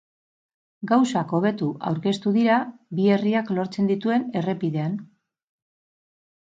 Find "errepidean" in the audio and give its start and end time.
4.43-5.01